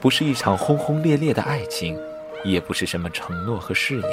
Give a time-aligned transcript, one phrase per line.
[0.00, 1.98] 不是一场轰轰烈烈的爱情，
[2.44, 4.10] 也不是什么承诺和誓言，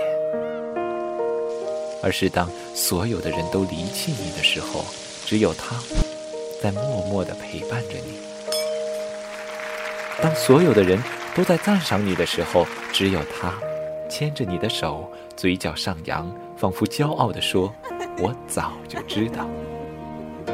[2.01, 4.85] 而是当所有的人都离弃你的时候，
[5.25, 5.75] 只有他
[6.61, 8.17] 在默默的陪伴着你；
[10.21, 11.01] 当所有的人
[11.35, 13.53] 都在赞赏你的时候，只有他
[14.09, 17.71] 牵着你的手，嘴角上扬，仿佛骄傲地说
[18.17, 19.47] ：“我早就知道。”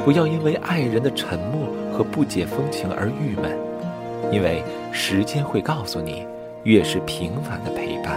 [0.04, 1.66] 不要因为爱人的沉默
[2.00, 3.54] 和不解风情而郁闷，
[4.32, 6.26] 因为时间会告诉你，
[6.62, 8.16] 越是平凡的陪伴，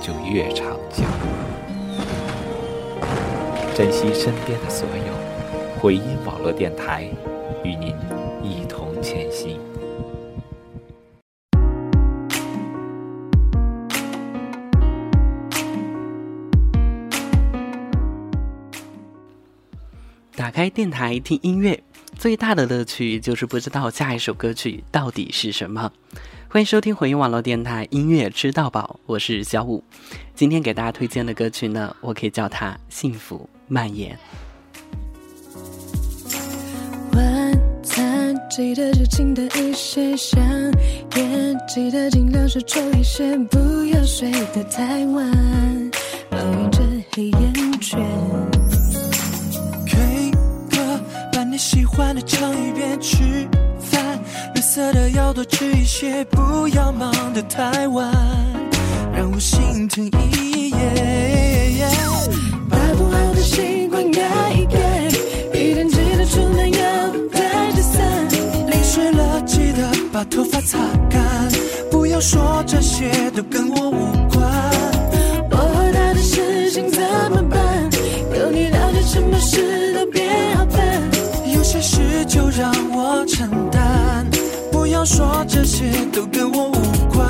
[0.00, 1.02] 就越长久。
[3.74, 7.08] 珍惜身边的所有，回音网络电台
[7.64, 7.88] 与您
[8.40, 9.58] 一同前行。
[20.36, 21.82] 打开电台听音乐，
[22.22, 25.90] 最大的乐趣就是不知道下一首歌曲到底是什么。
[26.48, 29.82] 欢迎收听回音网络电台音乐吃到饱，我是小五。
[30.32, 34.16] 今天给大家推荐的歌曲呢，我可以叫它《幸福蔓延》。
[37.16, 40.40] 晚餐记得就轻的一些，香
[41.16, 45.90] 烟记得尽量少抽一些，不要睡得太晚，
[46.30, 48.00] 抱怨着黑眼圈。
[51.96, 53.48] 欢的唱一遍，吃
[53.78, 54.18] 饭
[54.54, 58.10] 绿色的要多吃一些，不要忙得太晚，
[59.14, 61.86] 让我心疼一夜。
[62.70, 64.20] 把不好的习惯改
[64.52, 64.78] 一改，
[65.52, 68.28] 一天记得出门要带着伞。
[68.68, 70.78] 淋湿了记得把头发擦
[71.10, 71.22] 干，
[71.90, 74.42] 不要说这些都跟我无关。
[75.50, 77.90] 我和他的事情怎么办？
[78.38, 81.11] 有你了解，什么事都别好烦。
[81.82, 84.24] 事就让我承担，
[84.70, 86.78] 不要说这些都跟我无
[87.12, 87.26] 关。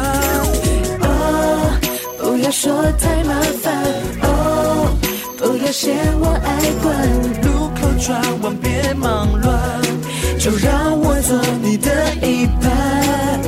[1.00, 1.80] 哦，
[2.18, 3.82] 不要说太麻烦。
[4.20, 4.94] 哦，
[5.38, 6.92] 不要嫌我爱管。
[7.42, 9.58] 路口转弯别忙乱，
[10.38, 13.40] 就让我做你的一半。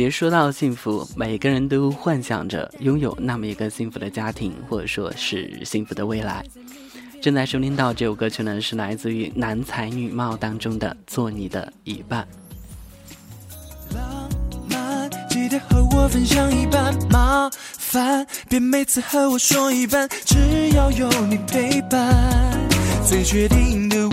[0.00, 6.42] 其实说到幸福，每个人都幻想着拥有那么一个幸福的家庭，或者说是幸福的未来。
[7.20, 12.26] 正在收听到这首歌曲呢，是来自于《男才女貌》当中的《做你的一半》。
[13.94, 14.26] 浪
[14.70, 16.94] 漫，记得和我分享一半。
[17.10, 20.08] 麻烦，别每次和我说一半。
[20.24, 22.58] 只要有你陪伴，
[23.06, 24.08] 最确定的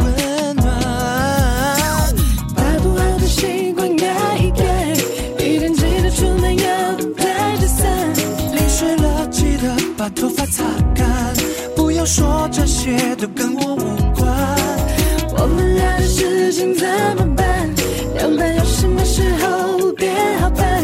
[10.37, 11.33] 把擦干，
[11.75, 13.79] 不要说这些都跟我无
[14.15, 14.31] 关。
[15.31, 16.87] 我们俩的事情怎
[17.17, 17.73] 么办？
[18.13, 20.83] 两半要什么时候变好办？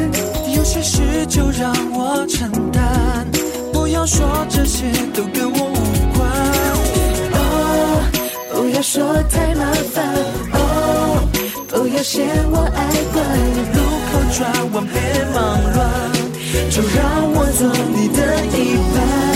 [0.56, 3.28] 有些事就让我承担，
[3.72, 6.28] 不要说这些都跟我无关。
[7.34, 8.02] 哦，
[8.52, 10.04] 不要说太麻烦。
[10.54, 11.30] 哦，
[11.68, 12.82] 不要嫌我爱
[13.14, 13.24] 管。
[13.76, 14.42] 路口转
[14.74, 14.98] 弯别
[15.36, 15.38] 忙
[15.76, 15.80] 乱，
[16.72, 17.62] 就让我做
[17.94, 18.18] 你的
[18.58, 18.58] 一
[18.96, 19.33] 半。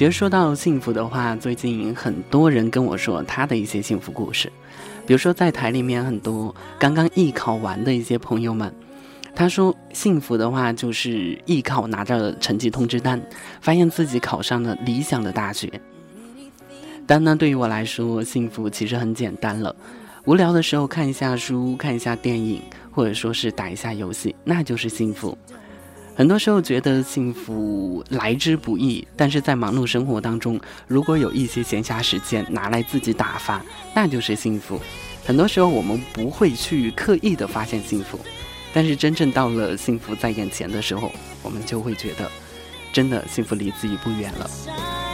[0.00, 4.50] 其实说到幸福的话，最近很多人跟我说他的一些幸福故事，
[5.06, 8.74] 比如说在台里面很多刚刚艺考完的一些朋友们，
[9.34, 13.20] 他说幸福的话就是艺考拿着成绩通知单，
[13.60, 15.70] 发现自己考上了理想的大学。
[17.06, 19.76] 但呢，对于我来说，幸福其实很简单了，
[20.24, 25.36] 无聊的时候看一下书，看一下电影，或者说是打一下游戏，那就是幸福。
[26.20, 33.64] 很多时候觉得幸福来之不易，但是在忙碌生活当中，如果有一些闲暇时间拿来自己打发，
[33.94, 34.78] 那就是幸福。
[35.24, 38.20] 很多时候我们不会去刻意的发现幸福，
[38.74, 41.10] 但是真正到了幸福在眼前的时候，
[41.42, 42.30] 我们就会觉得，
[42.92, 45.09] 真的幸福离自己不远了。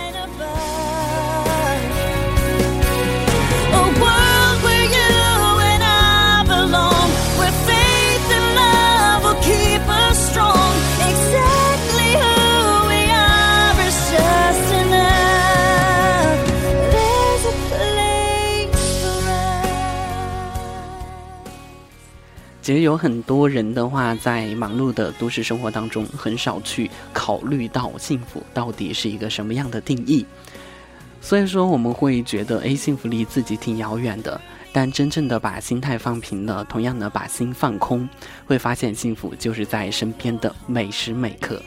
[22.67, 30.27] 其实有很多人的话，在忙碌的都市生活当中，很少去考虑到幸福到底是一个什么样的定义。
[31.21, 34.41] 所以说，我们会觉得，哎，幸福离自己挺遥远的。
[34.73, 38.09] 但真正的把心态放平了，同样的把心放空，
[38.49, 41.63] 会发现幸福就是在身边的每时每刻。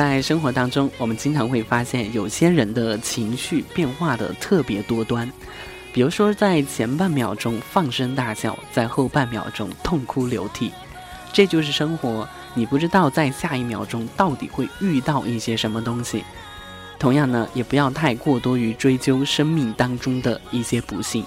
[0.00, 5.30] 在生活当中，我们经常会发现有些人的情绪变化的特别多端，
[5.92, 10.72] 比如说在前半秒钟放声大笑，在后半秒钟痛哭流涕，
[11.34, 12.26] 这就是生活。
[12.54, 16.24] 你不知道在下一秒钟到底会遇到一些什么东西。
[16.98, 21.22] 同样呢，也不要太过多于追究生命当中的一些不幸，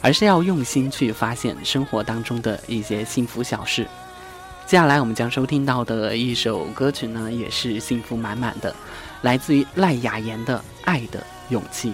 [0.00, 3.86] 而是要用心去发现生活当中的一些幸福小事。
[4.66, 8.74] 接下来我们将收听到的一首歌曲呢，也是幸福满满的，
[9.22, 11.90] 来自于赖雅妍的《爱的勇气》。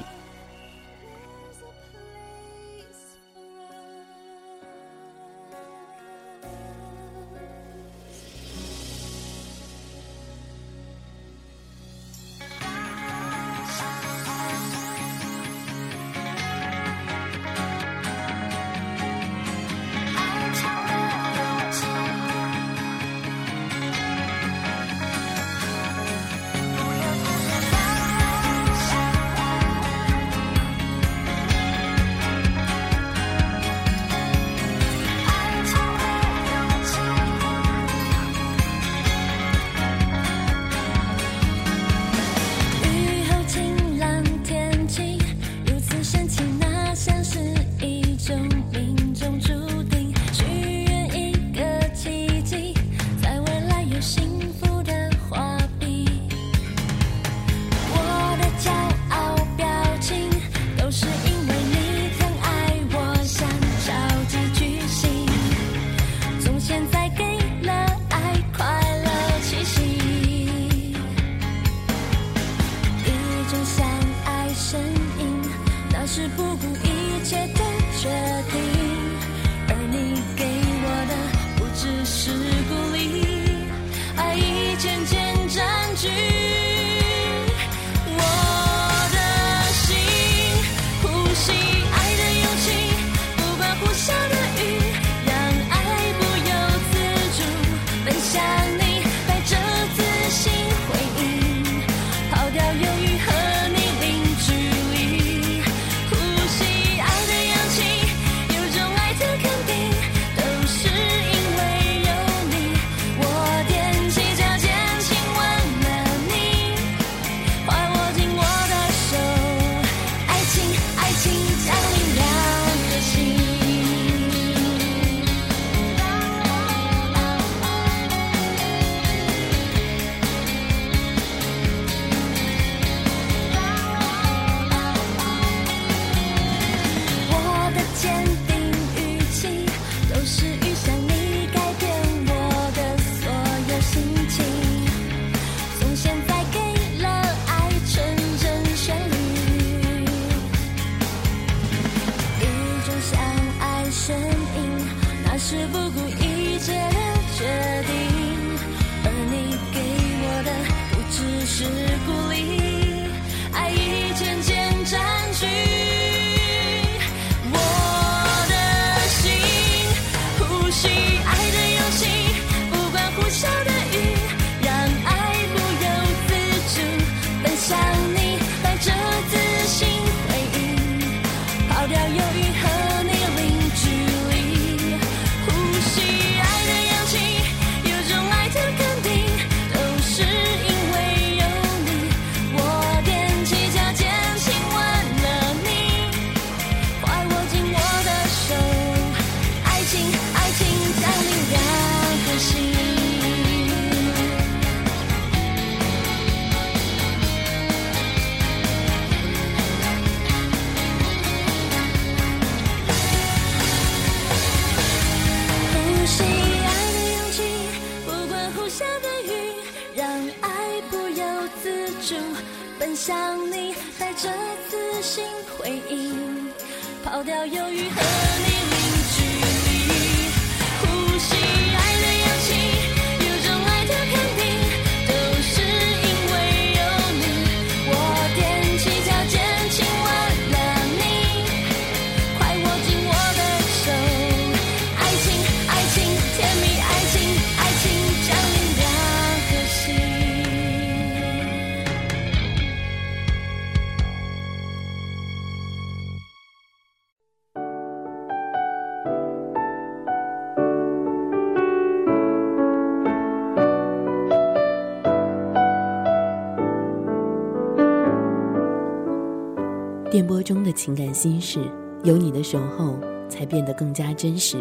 [270.85, 271.61] 情感心事，
[272.03, 272.99] 有你的守候，
[273.29, 274.59] 才变得更加真实。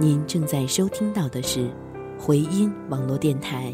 [0.00, 1.70] 您正在收听到的是
[2.18, 3.72] 回音网络电台。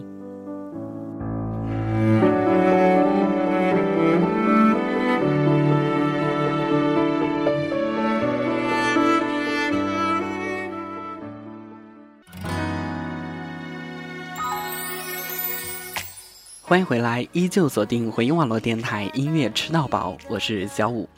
[16.60, 21.08] 欢迎回来，依旧锁定回音网络电台音乐吃到饱，我是小五。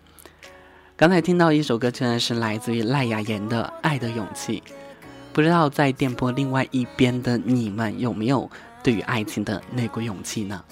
[1.00, 4.62] 刚才听到一首歌，居然是来自于赖雅妍的《爱的勇气》。
[5.33, 8.50] 不知道在电波另外一边的你们有没有
[8.83, 10.62] 对于爱情的那股勇气呢？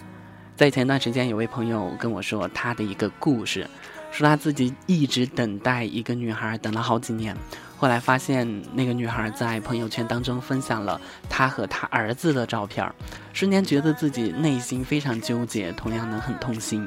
[0.54, 3.66] 在前段时间，有位朋友跟我说他的一个故事，
[4.11, 7.35] 说他自己一直等待一个女孩，等了好几年。
[7.78, 12.87] 后来发现那个女孩在朋友圈当中分享了她和她儿子的照片
[13.32, 16.87] 瞬间觉得自己内心非常纠结，同样能很痛心。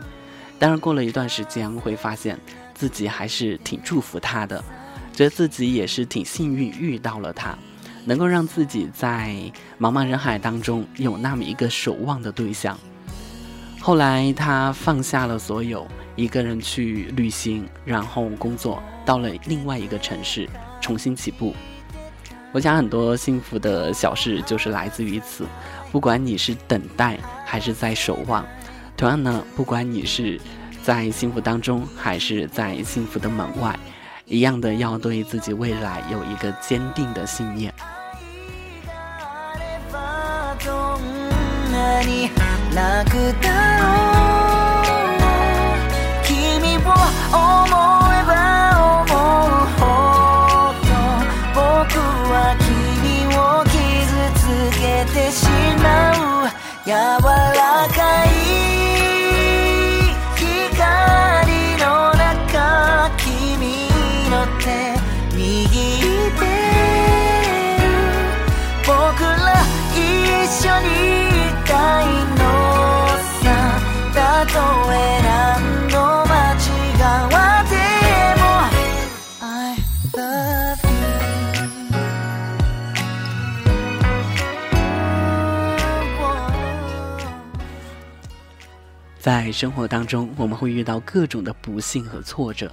[0.61, 2.39] 但是过了一段时间，会发现
[2.75, 4.63] 自己还是挺祝福他的，
[5.11, 7.57] 觉得自己也是挺幸运遇到了他，
[8.05, 9.35] 能够让自己在
[9.79, 12.77] 茫茫人海当中有那么一个守望的对象。
[13.79, 20.47] 后来他放下了所有，一个人去旅行，然后工作，到了另外一个城市。
[20.79, 21.55] 重新起步，
[22.51, 25.47] 我想很多幸福的小事就是来自于此。
[25.91, 28.45] 不管你是等待还是在守望，
[29.01, 30.39] 同样呢，不管你是
[30.83, 33.75] 在幸福当中还是在幸福的门外，
[34.25, 37.73] 一样的要对自己未来有一个坚定的信念。
[89.21, 92.71] 在生活当中，我们会遇到各种的不幸和挫折。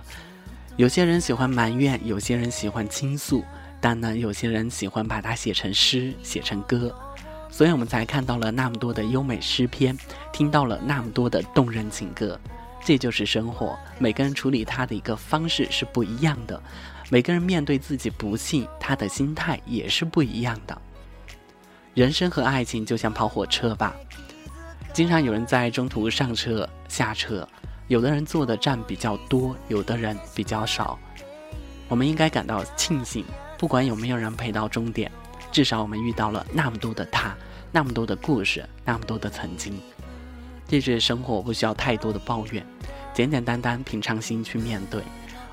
[0.77, 3.45] 有些人喜欢埋怨，有些人喜欢倾诉，
[3.83, 6.91] 但呢，有些人喜欢把它写成诗，写成歌。
[7.51, 9.95] 所以我们才看到了那么多的优美诗篇，
[10.33, 12.41] 听到了那么多的动人情歌。
[12.83, 16.59] 这就是生活，每个人处理它的一个方式是不一样的，
[17.11, 20.81] 每个人面对自己不幸，他的心态也是不一样的。
[21.93, 23.95] 人生和爱情就像跑火车吧。
[24.99, 27.49] 经常有人在中途上车下车，
[27.87, 30.99] 有的人坐的站比较多，有的人比较少。
[31.87, 33.25] 我们应该感到庆幸，
[33.57, 35.09] 不管有没有人陪到终点，
[35.53, 37.33] 至少我们遇到了那么多的他，
[37.71, 39.81] 那么多的故事，那么多的曾经。
[40.67, 42.67] 这是生活，不需要太多的抱怨，
[43.15, 45.01] 简简单单、平常心去面对。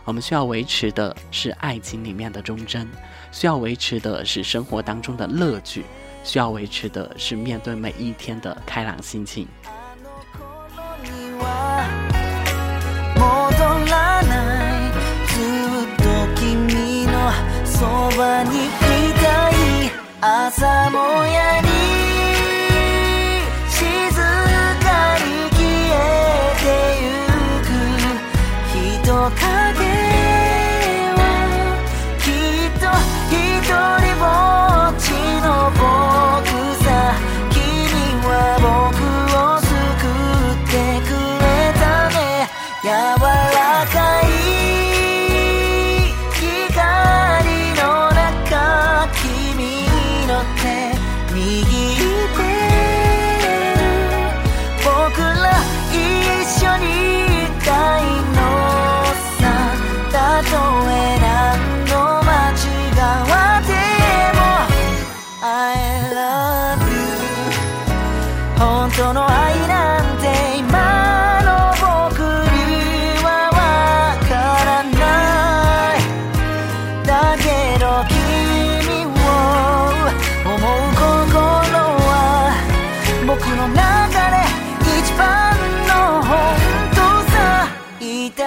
[0.06, 2.90] 我们需要维持的是爱情里面的忠贞，
[3.32, 5.86] 需要维持的是生活当中的乐趣，
[6.25, 9.47] 需要维持的是面对每一天的开朗心情。
[11.02, 11.88] には
[13.17, 13.21] 戻
[13.90, 14.33] らな
[14.88, 14.93] い
[15.29, 15.35] ず
[15.87, 16.05] っと
[16.40, 17.12] 君の
[17.64, 17.79] そ
[18.19, 18.69] ばにい
[19.14, 19.52] たい
[20.21, 21.74] 朝もやに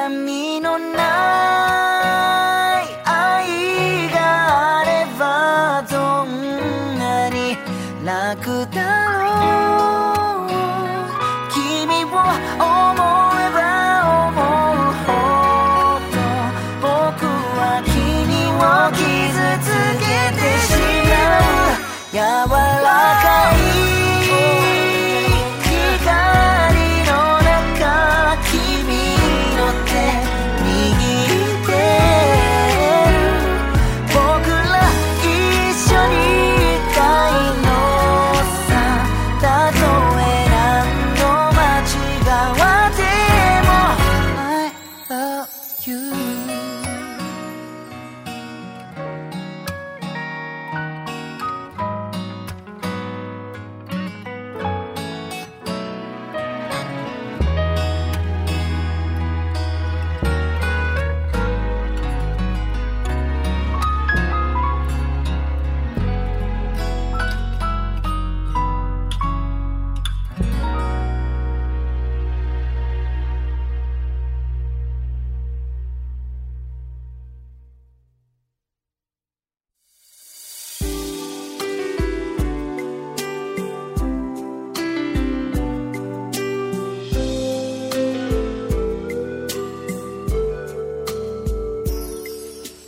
[0.09, 1.18] 痛み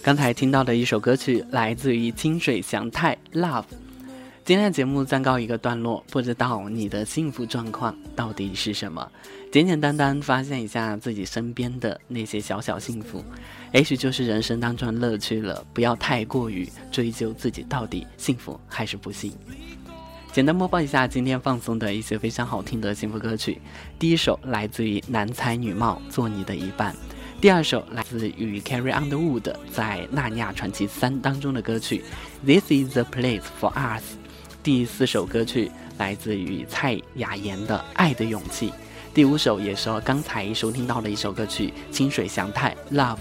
[0.03, 3.63] 刚才听到的一首歌曲来自于清水祥太《Love》。
[4.47, 9.07] 今天的节目暂告一个段落，不知道你的幸福状况到底是什么？
[9.53, 13.23] 简简单单发现一下自己身边的那些小小幸福，
[13.75, 15.63] 也许就是人生当中的乐趣了。
[15.75, 19.31] 不要太过于追究自己到底幸福还是不幸。
[20.33, 23.61] 简单播报一下今天放送的一些非常好听的幸福歌曲。
[23.99, 26.97] 第一首来自于男才女貌，做你的一半。
[27.41, 32.05] 第二首来自于 Carrie Underwood 在《纳尼亚传奇三》当中的歌曲
[32.47, 34.03] 《This Is the Place for Us》。
[34.63, 38.69] 第四首歌曲来自于蔡雅妍的《爱的勇气》。
[39.15, 43.17] 第五首也是刚才收听到的一首歌曲《清水祥太 Love》。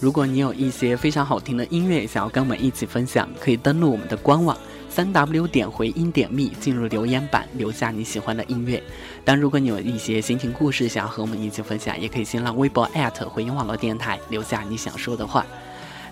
[0.00, 4.56] 如果你有一些非常好听的音乐想要跟我们一起分享，可以登录我们的官网
[4.96, 8.82] 三 w 点回音点 me 进入留言板留下你喜欢的音乐。
[9.26, 12.88] 但如果你有一些心情故事想要和我们一起分享，也可以新浪微博
[13.30, 15.44] 回音网络电台留下你想说的话。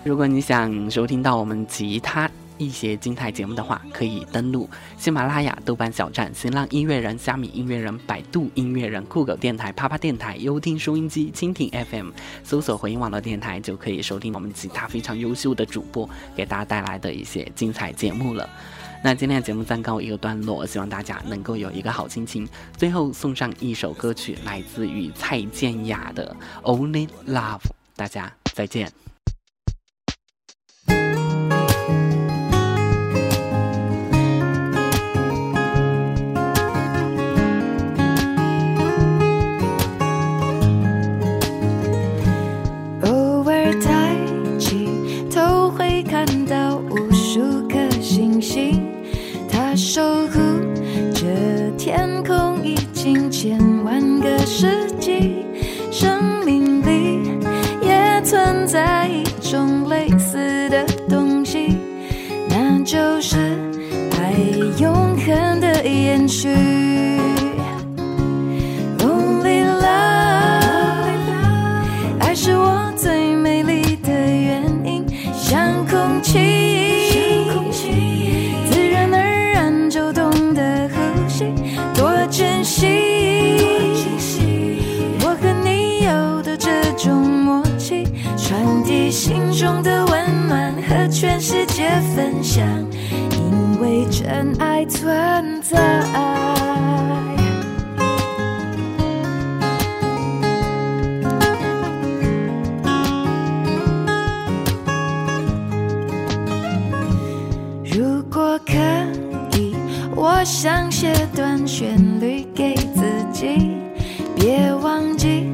[0.03, 4.69] 如果你想收听到我们其他一些精彩节目的话，可以登录
[4.99, 12.11] 喜马拉雅、豆瓣小站、新浪音乐人、虾米音乐人、百度音乐人、酷狗电台、啪啪电台、优听收音机、蜻蜓 FM，
[12.43, 18.47] 搜索回音网络电台就可以收听我们其他非常优秀的主播给大家带来的一些精彩节目了。
[19.05, 22.49] 那今天的节目暂告一个段落，希望大家能够有一个好心情。
[22.75, 27.59] 最后送上一首歌曲，来自于蔡健雅的《Only Love》，
[27.95, 28.91] 大家再见。
[76.15, 77.91] 空气，
[78.69, 79.19] 自然而
[79.53, 81.45] 然就懂得呼吸，
[81.93, 82.85] 多珍惜，
[85.21, 92.65] 我和你有的这种默契，传递心中的温暖，和全世界分享，
[93.31, 96.34] 因为真爱存在。
[111.77, 113.75] 旋律给自己
[114.33, 115.45] 别忘记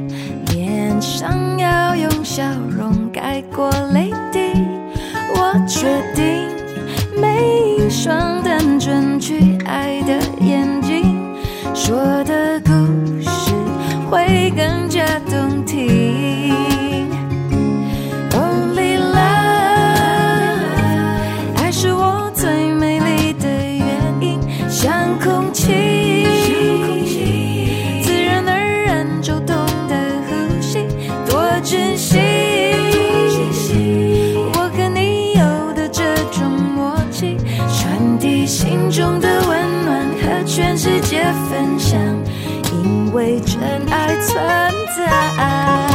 [0.52, 4.52] 脸上要用笑容盖过泪滴。
[5.34, 6.48] 我确定
[7.20, 7.42] 每
[7.76, 11.18] 一双单纯去爱的眼睛
[11.74, 12.41] 说的
[43.12, 44.36] 为真爱存
[44.96, 45.91] 在。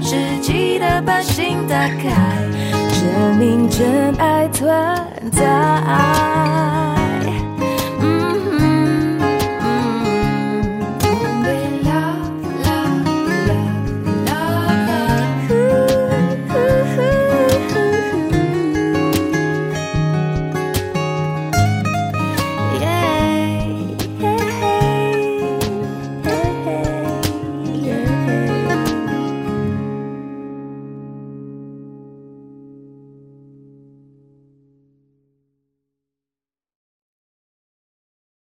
[0.00, 2.10] 只记得把心打开
[2.90, 4.70] 证明真爱存
[5.32, 6.81] 在。